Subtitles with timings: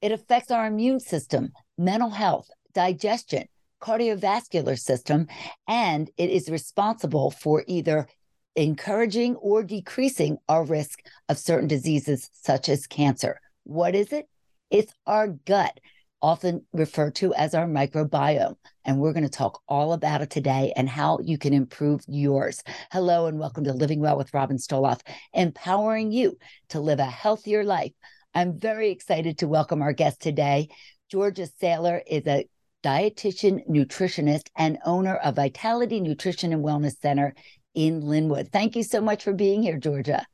[0.00, 3.48] It affects our immune system, mental health, digestion,
[3.82, 5.26] cardiovascular system,
[5.66, 8.06] and it is responsible for either
[8.54, 13.40] encouraging or decreasing our risk of certain diseases such as cancer.
[13.64, 14.28] What is it?
[14.70, 15.80] It's our gut,
[16.22, 18.56] often referred to as our microbiome.
[18.84, 22.62] And we're going to talk all about it today and how you can improve yours.
[22.92, 25.00] Hello, and welcome to Living Well with Robin Stoloff,
[25.32, 26.38] empowering you
[26.68, 27.92] to live a healthier life.
[28.38, 30.68] I'm very excited to welcome our guest today.
[31.10, 32.48] Georgia Saylor is a
[32.84, 37.34] dietitian, nutritionist, and owner of Vitality Nutrition and Wellness Center
[37.74, 38.52] in Lynnwood.
[38.52, 40.24] Thank you so much for being here, Georgia.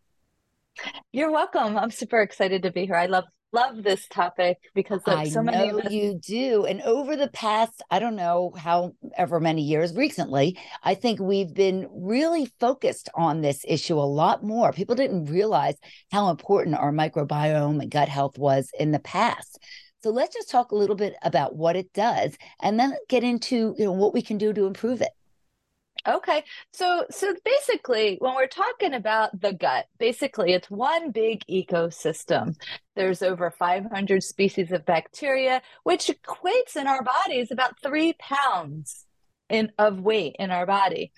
[1.13, 1.79] You're welcome.
[1.79, 2.97] I'm super excited to be here.
[2.97, 6.67] I love love this topic because I so many know you do.
[6.67, 11.89] And over the past, I don't know however many years recently, I think we've been
[11.91, 14.73] really focused on this issue a lot more.
[14.73, 15.77] People didn't realize
[16.11, 19.59] how important our microbiome and gut health was in the past.
[20.03, 23.75] So let's just talk a little bit about what it does and then get into
[23.79, 25.13] you know what we can do to improve it.
[26.07, 26.45] Okay.
[26.73, 32.57] So so basically when we're talking about the gut, basically it's one big ecosystem.
[32.95, 39.07] There's over 500 species of bacteria, which equates in our bodies about 3 pounds
[39.49, 41.13] in of weight in our body.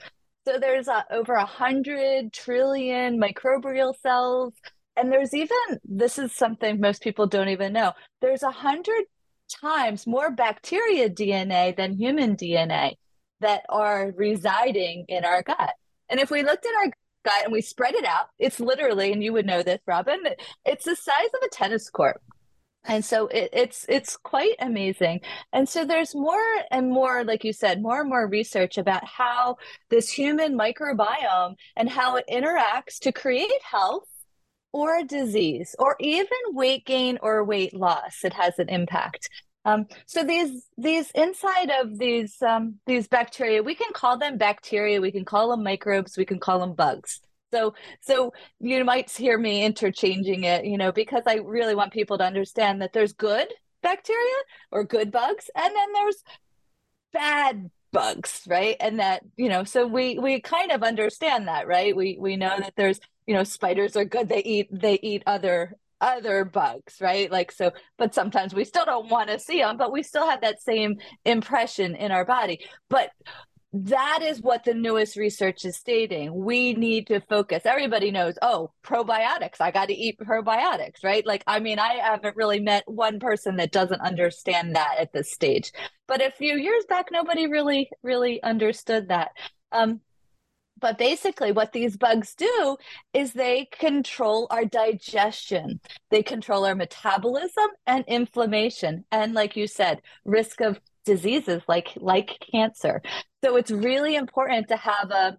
[0.46, 4.54] So there's uh, over a hundred trillion microbial cells,
[4.96, 7.92] and there's even this is something most people don't even know.
[8.20, 9.04] There's a hundred
[9.48, 12.94] times more bacteria DNA than human DNA
[13.40, 15.74] that are residing in our gut.
[16.08, 16.92] And if we looked at our
[17.24, 20.22] gut and we spread it out, it's literally, and you would know this, Robin,
[20.64, 22.20] it's the size of a tennis court.
[22.88, 25.20] And so it, it's it's quite amazing.
[25.52, 29.56] And so there's more and more, like you said, more and more research about how
[29.90, 34.08] this human microbiome and how it interacts to create health
[34.72, 38.24] or disease or even weight gain or weight loss.
[38.24, 39.30] It has an impact.
[39.66, 45.00] Um, so these these inside of these um, these bacteria, we can call them bacteria,
[45.00, 47.20] we can call them microbes, we can call them bugs.
[47.52, 52.16] So so you might hear me interchanging it, you know, because I really want people
[52.18, 53.48] to understand that there's good
[53.82, 54.36] bacteria
[54.70, 56.22] or good bugs, and then there's
[57.12, 58.76] bad bugs, right?
[58.78, 61.96] And that you know, so we we kind of understand that, right?
[61.96, 65.74] We we know that there's you know spiders are good; they eat they eat other
[66.00, 67.30] other bugs, right?
[67.30, 70.42] Like so, but sometimes we still don't want to see them, but we still have
[70.42, 72.60] that same impression in our body.
[72.88, 73.10] But
[73.72, 76.34] that is what the newest research is stating.
[76.34, 77.66] We need to focus.
[77.66, 79.60] Everybody knows, oh, probiotics.
[79.60, 81.26] I got to eat probiotics, right?
[81.26, 85.30] Like, I mean, I haven't really met one person that doesn't understand that at this
[85.30, 85.72] stage.
[86.06, 89.32] But a few years back, nobody really, really understood that.
[89.72, 90.00] Um,
[90.78, 92.76] but basically, what these bugs do
[93.12, 99.04] is they control our digestion, they control our metabolism and inflammation.
[99.10, 103.00] And, like you said, risk of diseases like like cancer.
[103.42, 105.38] So it's really important to have a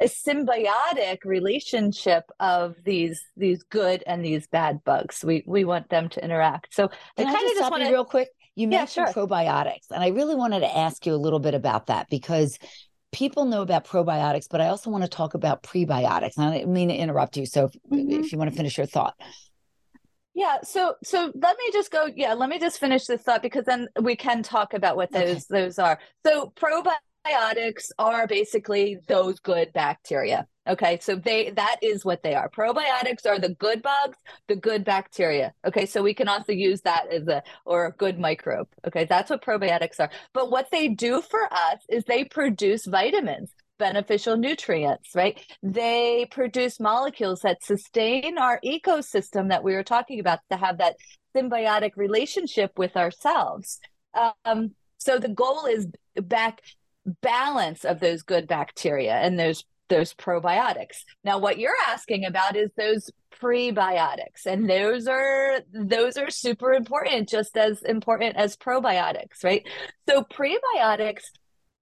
[0.00, 5.24] a symbiotic relationship of these these good and these bad bugs.
[5.24, 6.74] We we want them to interact.
[6.74, 8.28] So Can I, kind of just want to real quick.
[8.54, 9.28] You mentioned yeah, sure.
[9.28, 12.58] probiotics, and I really wanted to ask you a little bit about that because
[13.12, 16.38] people know about probiotics, but I also want to talk about prebiotics.
[16.38, 17.46] I didn't mean to interrupt you.
[17.46, 18.24] So if, mm-hmm.
[18.24, 19.14] if you want to finish your thought.
[20.34, 22.08] Yeah, so so let me just go.
[22.14, 25.50] Yeah, let me just finish this thought because then we can talk about what those
[25.50, 25.64] okay.
[25.64, 25.98] those are.
[26.24, 26.92] So probiotics
[27.98, 30.46] are basically those good bacteria.
[30.68, 32.50] Okay, so they that is what they are.
[32.50, 34.18] Probiotics are the good bugs,
[34.48, 35.54] the good bacteria.
[35.66, 38.68] Okay, so we can also use that as a or a good microbe.
[38.86, 40.10] Okay, that's what probiotics are.
[40.34, 45.40] But what they do for us is they produce vitamins, beneficial nutrients, right?
[45.62, 50.96] They produce molecules that sustain our ecosystem that we were talking about to have that
[51.34, 53.78] symbiotic relationship with ourselves.
[54.44, 56.60] Um, so the goal is back
[57.22, 60.98] balance of those good bacteria and those those probiotics.
[61.24, 63.10] Now what you're asking about is those
[63.40, 69.66] prebiotics and those are those are super important just as important as probiotics, right?
[70.08, 71.22] So prebiotics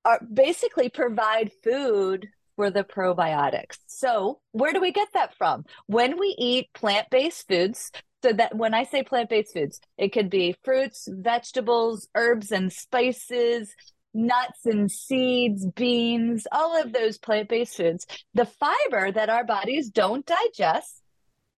[0.05, 3.77] are basically provide food for the probiotics.
[3.87, 5.65] So, where do we get that from?
[5.87, 7.93] When we eat plant-based foods,
[8.23, 13.75] so that when I say plant-based foods, it could be fruits, vegetables, herbs and spices,
[14.17, 19.91] nuts and seeds, beans, all of those plant based foods, the fiber that our bodies
[19.91, 21.03] don't digest.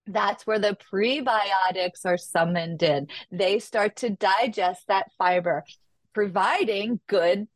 [0.06, 3.08] That's where the prebiotics are summoned in.
[3.30, 5.64] They start to digest that fiber,
[6.12, 7.46] providing good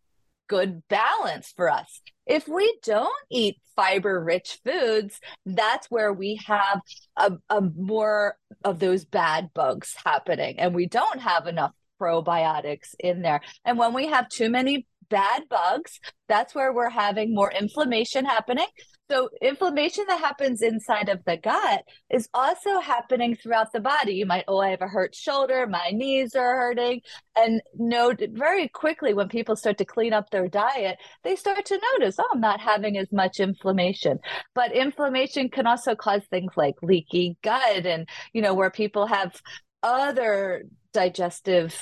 [0.49, 2.02] good balance for us.
[2.26, 6.82] If we don't eat fiber rich foods, that's where we have
[7.16, 13.22] a, a more of those bad bugs happening, and we don't have enough probiotics in
[13.22, 13.40] there.
[13.64, 18.67] And when we have too many bad bugs, that's where we're having more inflammation happening.
[19.11, 24.14] So, inflammation that happens inside of the gut is also happening throughout the body.
[24.14, 27.03] You might, oh, I have a hurt shoulder, my knees are hurting.
[27.37, 31.81] And note very quickly when people start to clean up their diet, they start to
[31.93, 34.19] notice, oh, I'm not having as much inflammation.
[34.55, 39.38] But inflammation can also cause things like leaky gut and, you know, where people have
[39.82, 41.75] other digestive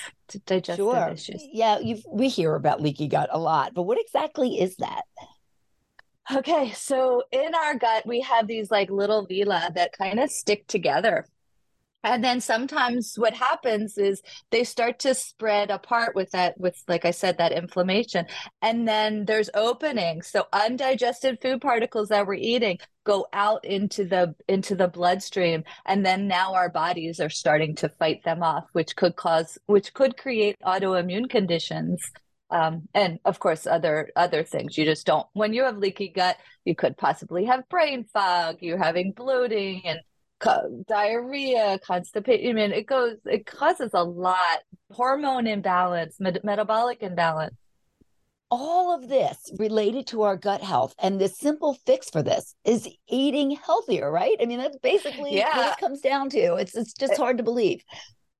[0.47, 1.11] digestive sure.
[1.13, 1.45] issues.
[1.53, 1.79] Yeah,
[2.11, 5.03] we hear about leaky gut a lot, but what exactly is that?
[6.33, 10.67] Okay, so in our gut we have these like little villi that kind of stick
[10.69, 11.27] together.
[12.03, 17.05] And then sometimes what happens is they start to spread apart with that, with, like
[17.05, 18.27] I said, that inflammation.
[18.63, 20.29] And then there's openings.
[20.29, 22.79] So undigested food particles that we're eating
[23.11, 27.89] go out into the into the bloodstream and then now our bodies are starting to
[27.89, 32.01] fight them off which could cause which could create autoimmune conditions.
[32.53, 34.79] Um, and of course other other things.
[34.79, 38.85] You just don't when you have leaky gut you could possibly have brain fog you're
[38.89, 40.01] having bloating and
[40.39, 44.59] co- diarrhea constipation i mean it goes it causes a lot
[44.91, 47.55] hormone imbalance met- metabolic imbalance
[48.51, 52.89] all of this related to our gut health and the simple fix for this is
[53.09, 54.37] eating healthier right?
[54.41, 55.57] I mean that's basically yeah.
[55.57, 56.55] what it comes down to.
[56.57, 57.83] It's it's just eh hard to believe.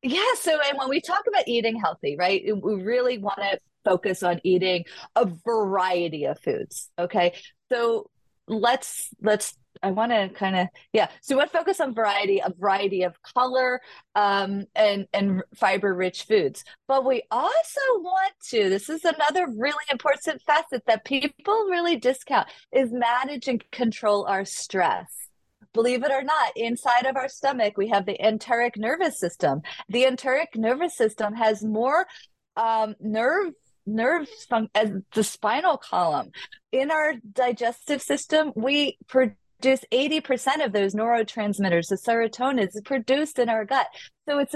[0.03, 4.23] Yeah so and when we talk about eating healthy right we really want to focus
[4.23, 4.85] on eating
[5.17, 7.35] a variety of foods okay?
[7.71, 8.11] So
[8.49, 11.09] let's let's I want to kind of yeah.
[11.23, 13.81] So what focus on variety, a variety of color,
[14.15, 16.65] um, and and fiber rich foods.
[16.87, 18.69] But we also want to.
[18.69, 24.45] This is another really important facet that people really discount is manage and control our
[24.45, 25.07] stress.
[25.73, 29.63] Believe it or not, inside of our stomach we have the enteric nervous system.
[29.89, 32.07] The enteric nervous system has more
[32.57, 33.53] um, nerve
[33.87, 36.31] nerve fun- as the spinal column
[36.71, 43.49] in our digestive system we produce 80% of those neurotransmitters the serotonin is produced in
[43.49, 43.87] our gut.
[44.29, 44.55] So it's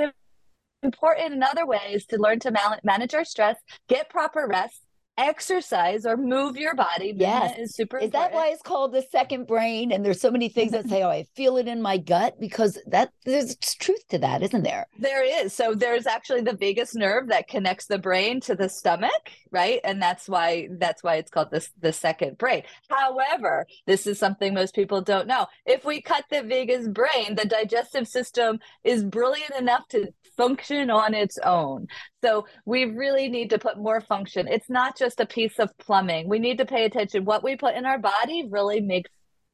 [0.83, 3.57] important in other ways to learn to manage our stress
[3.89, 4.84] get proper rest
[5.17, 7.15] exercise or move your body.
[7.17, 7.99] Yes, is super.
[7.99, 8.33] Is important.
[8.33, 9.93] that why it's called the second brain?
[9.93, 12.79] And there's so many things that say, "Oh, I feel it in my gut," because
[12.87, 14.87] that there's truth to that, isn't there?
[14.99, 15.53] There is.
[15.53, 19.81] So there's actually the vagus nerve that connects the brain to the stomach, right?
[19.85, 22.63] And that's why that's why it's called this the second brain.
[22.89, 25.47] However, this is something most people don't know.
[25.67, 31.15] If we cut the vagus brain, the digestive system is brilliant enough to function on
[31.15, 31.87] its own.
[32.25, 34.49] So we really need to put more function.
[34.49, 36.27] It's not just a piece of plumbing.
[36.27, 37.27] We need to pay attention.
[37.27, 39.11] What we put in our body really makes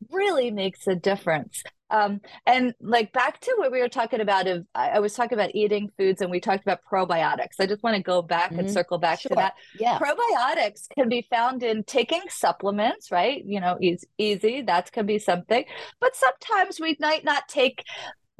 [0.08, 1.62] really makes a difference.
[1.90, 5.50] Um, and like back to what we were talking about of I was talking about
[5.55, 7.58] eating foods and we talked about probiotics.
[7.58, 8.61] I just want to go back mm-hmm.
[8.61, 9.31] and circle back sure.
[9.31, 9.55] to that.
[9.78, 9.99] Yeah.
[9.99, 13.44] Probiotics can be found in taking supplements, right?
[13.44, 15.64] You know, easy, easy that can be something.
[16.00, 17.82] But sometimes we might not take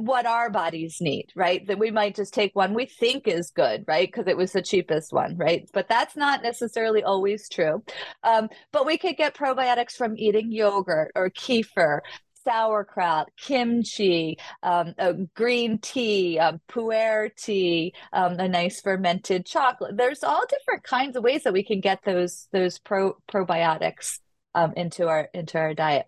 [0.01, 1.67] what our bodies need, right?
[1.67, 4.09] That we might just take one we think is good, right?
[4.09, 5.69] Because it was the cheapest one, right?
[5.73, 7.83] But that's not necessarily always true.
[8.23, 12.01] Um, but we could get probiotics from eating yogurt or kefir,
[12.45, 14.95] sauerkraut, kimchi, um,
[15.35, 19.97] green tea, um, pu'er tea, um, a nice fermented chocolate.
[19.97, 24.19] There's all different kinds of ways that we can get those those pro probiotics
[24.55, 26.07] um, into our into our diet.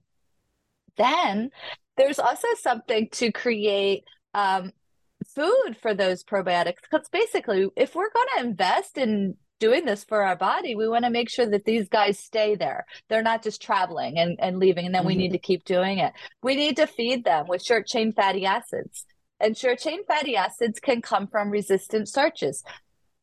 [0.96, 1.50] Then
[1.96, 4.72] there's also something to create um,
[5.34, 10.22] food for those probiotics because basically if we're going to invest in doing this for
[10.22, 13.62] our body we want to make sure that these guys stay there they're not just
[13.62, 15.08] traveling and, and leaving and then mm-hmm.
[15.08, 15.34] we need mm-hmm.
[15.34, 19.06] to keep doing it we need to feed them with short chain fatty acids
[19.38, 22.64] and short chain fatty acids can come from resistant starches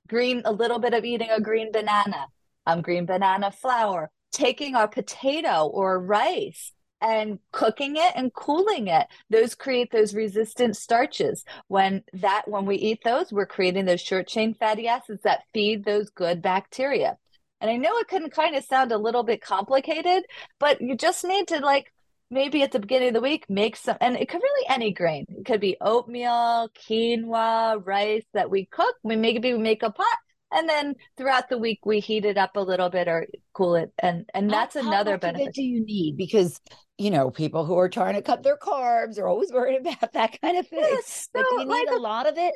[0.08, 2.28] green a little bit of eating a green banana
[2.66, 9.08] um, green banana flour taking our potato or rice and cooking it and cooling it.
[9.30, 11.46] Those create those resistant starches.
[11.68, 15.86] When that when we eat those we're creating those short chain fatty acids that feed
[15.86, 17.18] those good bacteria.
[17.62, 20.24] And i know it can kind of sound a little bit complicated
[20.60, 21.92] but you just need to like
[22.32, 25.26] maybe at the beginning of the week make some and it could really any grain.
[25.30, 28.96] It could be oatmeal quinoa rice that we cook.
[29.04, 30.18] We maybe we make a pot
[30.52, 33.92] and then throughout the week we heat it up a little bit or cool it
[34.00, 36.60] and and that's how, another how benefit do you need because
[36.98, 40.40] you know people who are trying to cut their carbs are always worried about that
[40.42, 42.56] kind of thing yes, so, do you need like a, a lot of it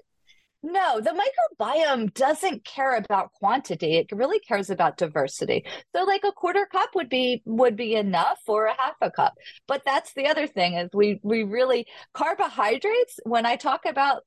[0.66, 3.98] No, the microbiome doesn't care about quantity.
[3.98, 5.66] It really cares about diversity.
[5.94, 9.34] So like a quarter cup would be would be enough or a half a cup.
[9.68, 14.24] But that's the other thing is we we really carbohydrates when I talk about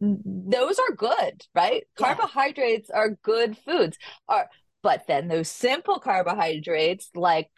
[0.00, 1.84] those are good, right?
[1.98, 2.06] Yeah.
[2.06, 3.98] Carbohydrates are good foods.
[4.28, 4.48] Are
[4.82, 7.50] but then those simple carbohydrates like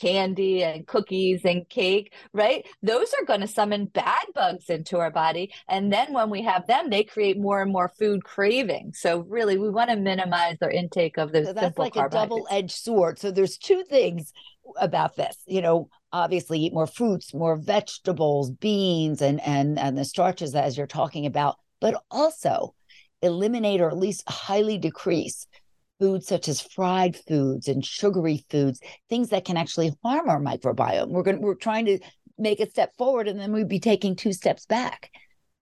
[0.00, 2.64] candy and cookies and cake, right?
[2.82, 5.52] Those are going to summon bad bugs into our body.
[5.68, 8.92] And then when we have them, they create more and more food craving.
[8.94, 12.70] So really, we want to minimize our intake of those so that's like a double-edged
[12.70, 13.18] sword.
[13.18, 14.32] So there's two things
[14.80, 15.36] about this.
[15.46, 20.76] You know, obviously eat more fruits, more vegetables, beans, and and and the starches as
[20.76, 22.74] you're talking about, but also
[23.22, 25.46] eliminate or at least highly decrease
[25.98, 31.08] foods such as fried foods and sugary foods, things that can actually harm our microbiome.
[31.08, 31.98] We're going we're trying to
[32.38, 35.10] make a step forward and then we'd be taking two steps back.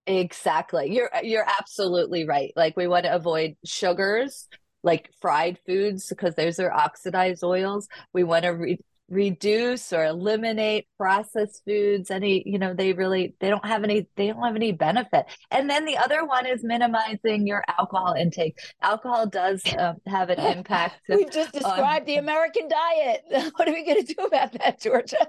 [0.06, 0.92] Exactly.
[0.94, 2.52] You're you're absolutely right.
[2.54, 4.48] Like we want to avoid sugars,
[4.82, 7.88] like fried foods because those are oxidized oils.
[8.12, 13.48] We want to re- reduce or eliminate processed foods any you know they really they
[13.48, 15.26] don't have any they don't have any benefit.
[15.50, 18.58] And then the other one is minimizing your alcohol intake.
[18.82, 22.06] Alcohol does uh, have an impact we've just described on...
[22.06, 23.22] the american diet.
[23.56, 25.26] What are we going to do about that georgia?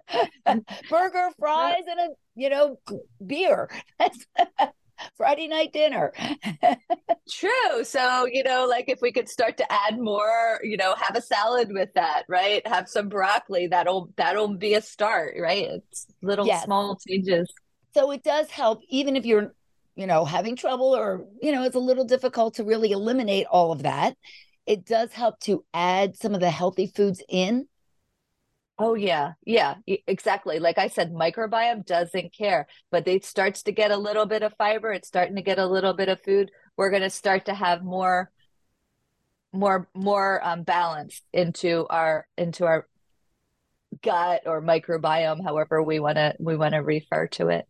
[0.90, 2.80] Burger fries and a you know
[3.26, 3.70] beer
[5.16, 6.14] Friday night dinner.
[7.30, 7.84] True.
[7.84, 11.22] So, you know, like if we could start to add more, you know, have a
[11.22, 12.66] salad with that, right?
[12.68, 15.68] Have some broccoli, that'll that'll be a start, right?
[15.68, 16.64] It's little yes.
[16.64, 17.52] small changes.
[17.94, 19.54] So it does help even if you're,
[19.96, 23.72] you know, having trouble or, you know, it's a little difficult to really eliminate all
[23.72, 24.16] of that.
[24.66, 27.68] It does help to add some of the healthy foods in
[28.80, 30.60] Oh yeah, yeah, exactly.
[30.60, 34.54] Like I said, microbiome doesn't care, but it starts to get a little bit of
[34.58, 34.92] fiber.
[34.92, 36.52] It's starting to get a little bit of food.
[36.76, 38.32] We're going to start to have more,
[39.54, 42.88] more, more um, balance into our into our
[44.02, 47.68] gut or microbiome, however we want to we want to refer to it.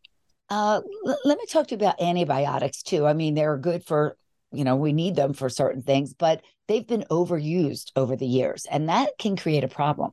[0.49, 3.05] Uh, l- let me talk to you about antibiotics too.
[3.05, 4.17] I mean, they're good for
[4.51, 8.65] you know we need them for certain things, but they've been overused over the years,
[8.69, 10.11] and that can create a problem.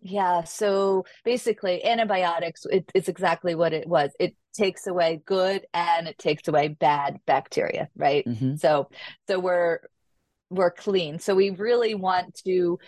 [0.00, 0.44] Yeah.
[0.44, 4.10] So basically, antibiotics, it, it's exactly what it was.
[4.20, 8.24] It takes away good and it takes away bad bacteria, right?
[8.24, 8.56] Mm-hmm.
[8.56, 8.90] So,
[9.28, 9.80] so we're
[10.50, 11.18] we're clean.
[11.18, 12.78] So we really want to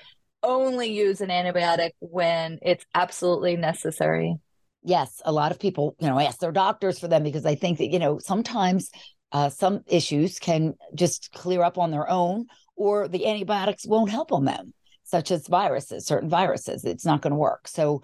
[0.42, 4.36] only use an antibiotic when it's absolutely necessary.
[4.82, 7.78] Yes, a lot of people, you know, ask their doctors for them because I think
[7.78, 8.90] that you know sometimes
[9.32, 14.32] uh, some issues can just clear up on their own, or the antibiotics won't help
[14.32, 14.72] on them
[15.10, 16.84] such as viruses, certain viruses.
[16.84, 17.68] It's not going to work.
[17.68, 18.02] So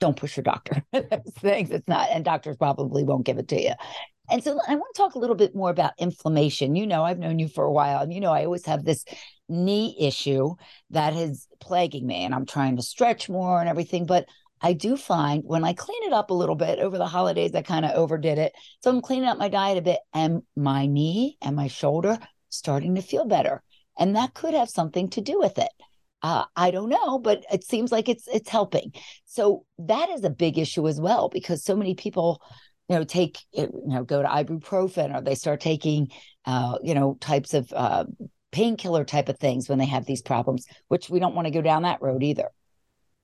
[0.00, 0.84] don't push your doctor.
[1.38, 3.72] Things it's not, and doctors probably won't give it to you.
[4.30, 6.76] And so I want to talk a little bit more about inflammation.
[6.76, 9.04] You know, I've known you for a while, and you know, I always have this
[9.48, 10.54] knee issue
[10.90, 14.06] that is plaguing me, and I'm trying to stretch more and everything.
[14.06, 14.26] But
[14.60, 17.62] I do find when I clean it up a little bit over the holidays, I
[17.62, 18.52] kind of overdid it.
[18.80, 22.94] So I'm cleaning up my diet a bit, and my knee and my shoulder starting
[22.94, 23.62] to feel better.
[23.98, 25.70] And that could have something to do with it.
[26.24, 28.94] Uh, I don't know, but it seems like it's it's helping.
[29.26, 32.40] So that is a big issue as well because so many people,
[32.88, 36.08] you know, take you know go to ibuprofen or they start taking,
[36.46, 38.06] uh, you know, types of uh,
[38.52, 41.60] painkiller type of things when they have these problems, which we don't want to go
[41.60, 42.48] down that road either.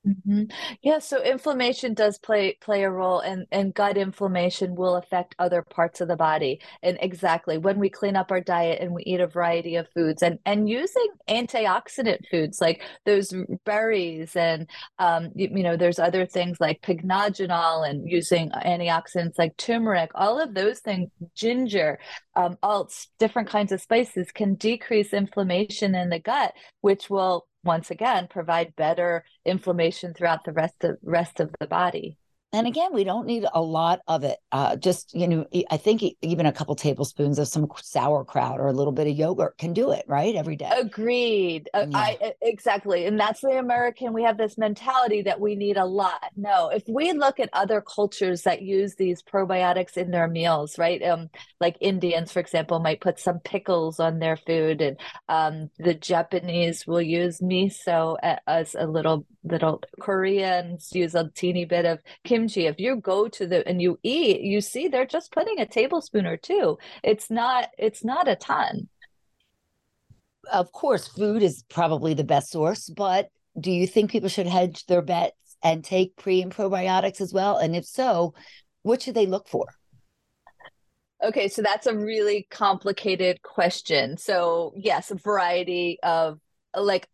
[0.07, 0.45] Mm-hmm.
[0.81, 5.61] Yeah, so inflammation does play play a role, and and gut inflammation will affect other
[5.61, 6.59] parts of the body.
[6.83, 10.23] And exactly when we clean up our diet and we eat a variety of foods,
[10.23, 13.35] and and using antioxidant foods like those
[13.67, 19.55] berries, and um, you, you know, there's other things like pycnogenol, and using antioxidants like
[19.59, 20.11] turmeric.
[20.15, 21.99] All of those things, ginger,
[22.37, 22.89] um, all
[23.19, 28.77] different kinds of spices can decrease inflammation in the gut, which will once again provide
[28.77, 32.17] better inflammation throughout the rest of rest of the body
[32.53, 34.39] and again we don't need a lot of it.
[34.53, 38.73] Uh, just you know i think even a couple tablespoons of some sauerkraut or a
[38.73, 40.71] little bit of yogurt can do it right every day.
[40.77, 41.69] Agreed.
[41.75, 41.99] Uh, yeah.
[41.99, 43.07] I, exactly.
[43.07, 46.31] And that's the american we have this mentality that we need a lot.
[46.37, 51.03] No if we look at other cultures that use these probiotics in their meals right
[51.03, 51.31] um,
[51.61, 56.87] like indians for example might put some pickles on their food and um, the japanese
[56.87, 58.17] will use miso
[58.47, 62.67] as a little little koreans use a teeny bit of kim kimchi.
[62.67, 66.27] If you go to the and you eat you see they're just putting a tablespoon
[66.27, 66.79] or two.
[67.03, 68.89] It's not it's not a ton.
[70.51, 73.29] Of course food is probably the best source but
[73.59, 77.59] do you think people should hedge their bets and take pre and probiotics as well?
[77.59, 78.35] And if so
[78.83, 79.67] what should they look for?
[81.23, 84.17] Okay, so that's a really complicated question.
[84.17, 86.41] So, yes, a variety of
[86.75, 87.07] like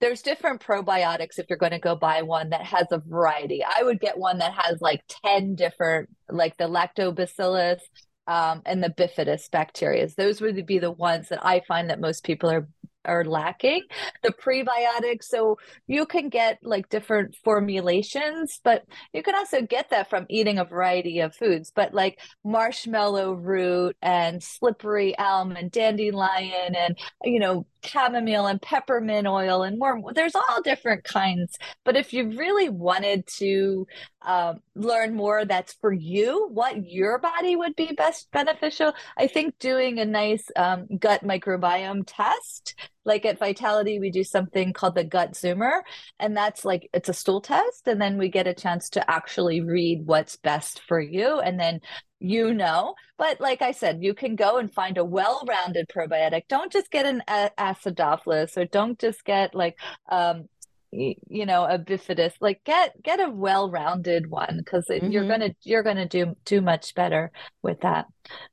[0.00, 3.62] there's different probiotics if you're going to go buy one that has a variety.
[3.62, 7.80] I would get one that has like 10 different like the lactobacillus
[8.26, 10.08] um, and the bifidus bacteria.
[10.16, 12.68] Those would be the ones that I find that most people are
[13.04, 13.82] are lacking
[14.22, 20.10] the prebiotics so you can get like different formulations but you can also get that
[20.10, 26.74] from eating a variety of foods but like marshmallow root and slippery elm and dandelion
[26.74, 32.12] and you know chamomile and peppermint oil and more there's all different kinds but if
[32.12, 33.86] you really wanted to
[34.22, 38.92] um, learn more that's for you what your body would be best beneficial.
[39.16, 42.74] I think doing a nice um, gut microbiome test
[43.04, 45.80] like at vitality we do something called the gut zoomer
[46.18, 49.60] and that's like it's a stool test and then we get a chance to actually
[49.60, 51.80] read what's best for you and then
[52.20, 52.94] you know.
[53.16, 56.42] But like i said you can go and find a well-rounded probiotic.
[56.48, 57.22] Don't just get an
[57.58, 59.78] acidophilus or don't just get like
[60.10, 60.48] um
[60.92, 65.10] you know a bifidus like get get a well-rounded one because mm-hmm.
[65.10, 67.30] you're gonna you're gonna do do much better
[67.62, 68.06] with that.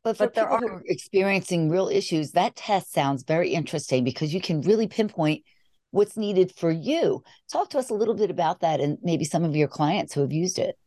[0.03, 4.61] But, but there are experiencing real issues that test sounds very interesting because you can
[4.61, 5.43] really pinpoint
[5.91, 7.23] what's needed for you.
[7.51, 10.21] Talk to us a little bit about that and maybe some of your clients who
[10.21, 10.77] have used it.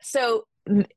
[0.00, 0.44] So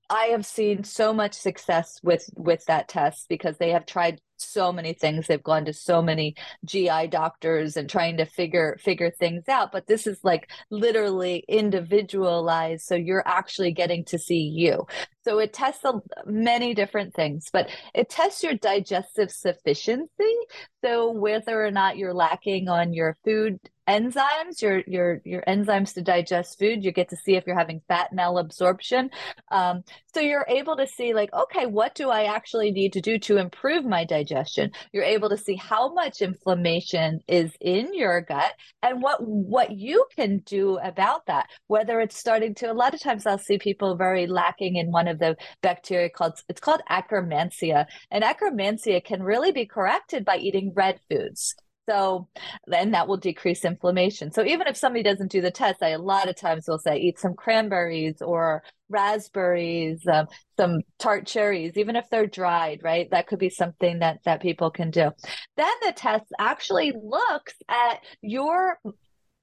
[0.10, 4.72] I have seen so much success with with that test because they have tried so
[4.72, 5.28] many things.
[5.28, 9.88] They've gone to so many gi doctors and trying to figure figure things out but
[9.88, 14.86] this is like literally individualized so you're actually getting to see you.
[15.24, 15.94] So it tests a,
[16.26, 20.36] many different things but it tests your digestive sufficiency.
[20.84, 26.02] So whether or not you're lacking on your food enzymes, your your your enzymes to
[26.02, 26.84] digest food.
[26.84, 29.10] You get to see if you're having fat malabsorption.
[29.52, 33.18] Um, so you're able to see like, okay, what do I actually need to do
[33.20, 34.72] to improve my digestion?
[34.92, 38.54] You're able to see how much inflammation is in your gut
[38.84, 41.48] and what what you can do about that.
[41.68, 45.08] Whether it's starting to a lot of times I'll see people very lacking in one
[45.08, 47.86] of the bacteria called it's called Akkermansia.
[48.12, 51.56] And Akkermansia can really be corrected by eating red foods.
[51.90, 52.28] So
[52.66, 54.32] then that will decrease inflammation.
[54.32, 56.98] So even if somebody doesn't do the test, I a lot of times will say
[56.98, 63.10] eat some cranberries or raspberries, um, some tart cherries, even if they're dried, right?
[63.12, 65.12] That could be something that that people can do.
[65.56, 68.80] Then the test actually looks at your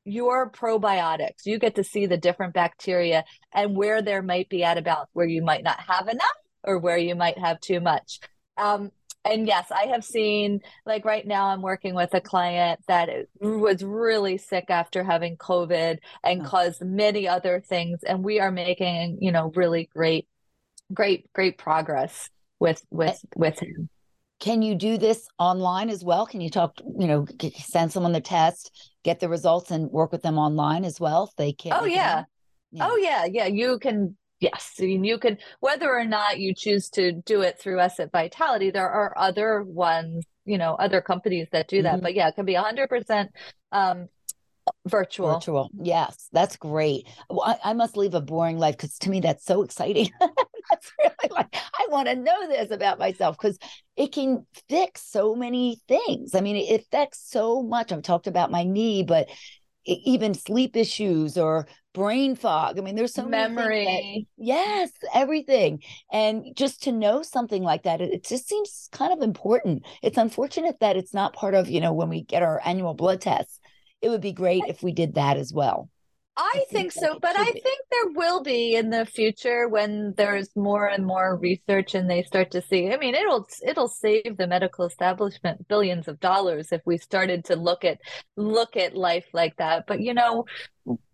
[0.04, 1.46] your probiotics.
[1.46, 5.09] You get to see the different bacteria and where there might be out of balance,
[5.14, 6.26] where you might not have enough
[6.62, 8.20] or where you might have too much.
[8.57, 8.90] Um,
[9.24, 13.08] and yes, I have seen like right now I'm working with a client that
[13.40, 16.44] was really sick after having COVID and oh.
[16.44, 18.02] caused many other things.
[18.04, 20.28] And we are making, you know, really great,
[20.92, 22.28] great, great progress
[22.60, 22.84] with eh.
[22.90, 23.88] with with him.
[24.40, 26.26] Can you do this online as well?
[26.26, 30.22] Can you talk, you know, send someone the test, get the results and work with
[30.22, 31.72] them online as well if they can?
[31.72, 32.24] Oh yeah.
[32.70, 32.88] yeah.
[32.88, 33.46] Oh yeah, yeah.
[33.46, 37.59] You can Yes, I mean you can whether or not you choose to do it
[37.59, 41.94] through us at Vitality, there are other ones, you know, other companies that do that.
[41.94, 42.02] Mm-hmm.
[42.02, 43.30] But yeah, it can be hundred percent
[43.72, 44.09] um
[44.87, 45.35] virtual.
[45.35, 45.70] Virtual.
[45.80, 47.07] Yes, that's great.
[47.28, 50.11] Well, I, I must live a boring life because to me that's so exciting.
[50.20, 53.59] that's really like I want to know this about myself because
[53.96, 56.35] it can fix so many things.
[56.35, 57.92] I mean, it affects so much.
[57.92, 59.28] I've talked about my knee, but
[59.87, 62.79] even sleep issues or brain fog.
[62.79, 64.27] I mean, there's so memory.
[64.37, 65.83] That, yes, everything.
[66.12, 69.85] And just to know something like that, it, it, just seems kind of important.
[70.03, 73.20] It's unfortunate that it's not part of, you know, when we get our annual blood
[73.20, 73.61] tests.
[74.03, 75.88] It would be great if we did that as well.
[76.37, 80.87] I, think, so, but I think there will be in the future when there's more
[80.87, 82.92] and more research and they start to see.
[82.92, 87.57] I mean, it'll it'll save the medical establishment billions of dollars if we started to
[87.57, 87.99] look at
[88.37, 89.87] look at life like that.
[89.87, 90.47] But you know,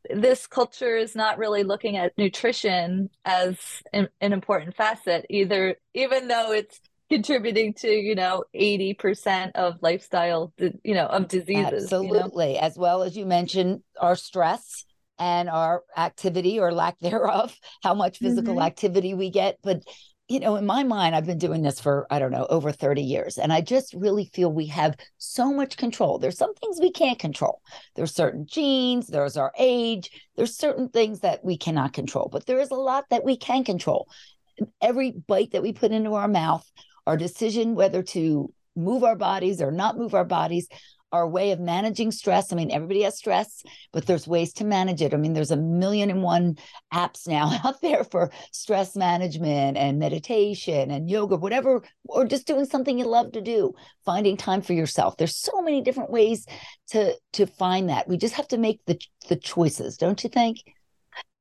[0.09, 3.59] this culture is not really looking at nutrition as
[3.93, 6.81] an, an important facet either, even though it's
[7.11, 12.61] contributing to you know 80% of lifestyle you know of diseases absolutely you know?
[12.61, 14.85] as well as you mentioned our stress
[15.21, 18.67] and our activity or lack thereof, how much physical mm-hmm.
[18.67, 19.59] activity we get.
[19.63, 19.83] But,
[20.29, 23.03] you know, in my mind, I've been doing this for, I don't know, over 30
[23.03, 23.37] years.
[23.37, 26.19] And I just really feel we have so much control.
[26.19, 27.61] There's some things we can't control.
[27.95, 32.61] There's certain genes, there's our age, there's certain things that we cannot control, but there
[32.61, 34.09] is a lot that we can control.
[34.81, 36.65] Every bite that we put into our mouth,
[37.07, 40.69] our decision whether to move our bodies or not move our bodies,
[41.13, 42.53] our way of managing stress.
[42.53, 45.15] I mean, everybody has stress, but there's ways to manage it.
[45.15, 46.57] I mean, there's a million and one
[46.93, 52.65] apps now out there for stress management and meditation and yoga, whatever, or just doing
[52.65, 53.73] something you love to do,
[54.05, 55.17] finding time for yourself.
[55.17, 56.47] There's so many different ways
[56.89, 58.09] to to find that.
[58.09, 60.59] We just have to make the the choices, don't you think?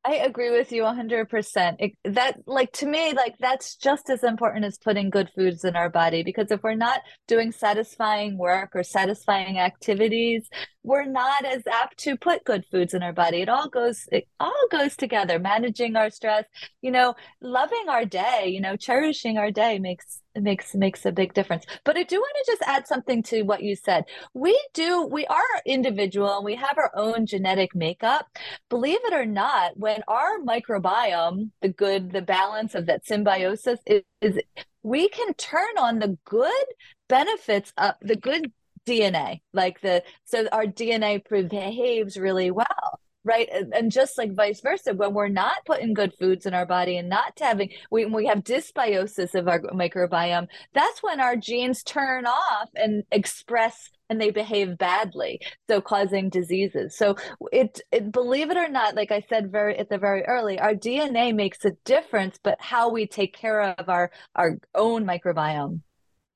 [0.06, 1.76] I agree with you 100%.
[1.80, 5.76] It, that like to me like that's just as important as putting good foods in
[5.76, 10.48] our body because if we're not doing satisfying work or satisfying activities,
[10.84, 13.42] we're not as apt to put good foods in our body.
[13.42, 15.38] It all goes it all goes together.
[15.38, 16.46] Managing our stress,
[16.82, 21.34] you know, loving our day, you know, cherishing our day makes makes makes a big
[21.34, 21.66] difference.
[21.84, 24.06] But I do want to just add something to what you said.
[24.34, 28.28] We do we are individual and we have our own genetic makeup.
[28.70, 34.04] Believe it or not, when our microbiome, the good, the balance of that symbiosis is,
[34.22, 34.40] is
[34.84, 36.66] we can turn on the good
[37.08, 38.52] benefits of the good
[38.88, 43.50] DNA, like the so our DNA behaves really well right?
[43.52, 47.10] And just like vice versa when we're not putting good foods in our body and
[47.10, 52.70] not having we, we have dysbiosis of our microbiome that's when our genes turn off
[52.76, 56.98] and express and they behave badly so causing diseases.
[56.98, 57.16] So
[57.52, 60.74] it, it believe it or not like i said very at the very early our
[60.74, 65.82] dna makes a difference but how we take care of our our own microbiome.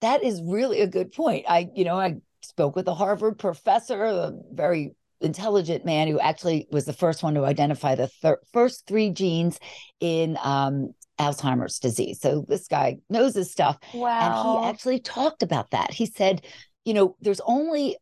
[0.02, 1.46] That is really a good point.
[1.48, 4.92] I you know i spoke with a harvard professor a very
[5.24, 9.60] intelligent man who actually was the first one to identify the thir- first three genes
[10.00, 12.20] in um, Alzheimer's disease.
[12.20, 13.78] So this guy knows his stuff.
[13.94, 14.58] Wow.
[14.58, 15.92] And he actually talked about that.
[15.92, 16.46] He said,
[16.86, 17.98] you know, there's only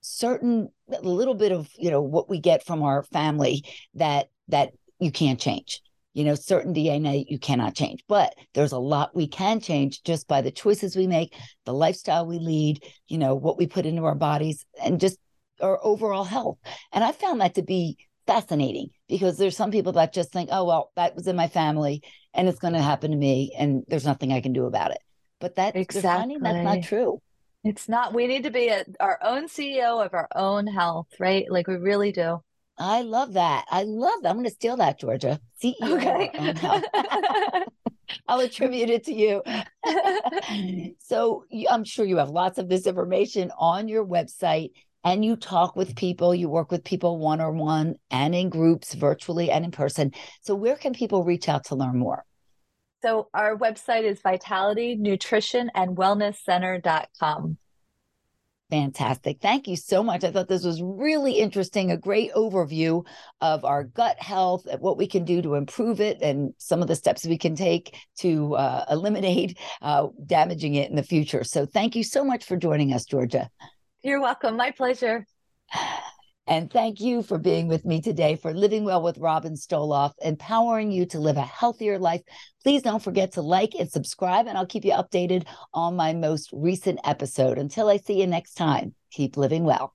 [0.00, 4.70] certain a little bit of, you know, what we get from our family that that
[4.98, 5.80] you can't change.
[6.12, 10.26] You know, certain DNA you cannot change, but there's a lot we can change just
[10.26, 14.04] by the choices we make, the lifestyle we lead, you know, what we put into
[14.04, 15.18] our bodies, and just
[15.60, 16.58] or overall health.
[16.92, 17.96] And I found that to be
[18.26, 22.02] fascinating because there's some people that just think, oh, well, that was in my family
[22.34, 25.00] and it's going to happen to me and there's nothing I can do about it.
[25.40, 26.36] But that exactly.
[26.40, 27.20] that's not true.
[27.64, 28.14] It's not.
[28.14, 31.50] We need to be a, our own CEO of our own health, right?
[31.50, 32.40] Like we really do.
[32.78, 33.66] I love that.
[33.70, 34.30] I love that.
[34.30, 35.38] I'm going to steal that, Georgia.
[35.62, 35.74] CEO.
[35.82, 37.64] Okay.
[38.28, 39.42] I'll attribute it to you.
[40.98, 44.70] so I'm sure you have lots of this information on your website
[45.04, 48.94] and you talk with people, you work with people one on one and in groups,
[48.94, 50.12] virtually and in person.
[50.42, 52.24] So, where can people reach out to learn more?
[53.02, 57.56] So, our website is vitality, nutrition, and wellness center.com.
[58.70, 59.40] Fantastic.
[59.40, 60.22] Thank you so much.
[60.22, 63.04] I thought this was really interesting, a great overview
[63.40, 66.86] of our gut health, and what we can do to improve it, and some of
[66.86, 71.42] the steps we can take to uh, eliminate uh, damaging it in the future.
[71.42, 73.50] So, thank you so much for joining us, Georgia.
[74.02, 74.56] You're welcome.
[74.56, 75.26] My pleasure.
[76.46, 80.90] And thank you for being with me today for Living Well with Robin Stoloff, empowering
[80.90, 82.22] you to live a healthier life.
[82.64, 86.50] Please don't forget to like and subscribe, and I'll keep you updated on my most
[86.52, 87.56] recent episode.
[87.56, 89.94] Until I see you next time, keep living well.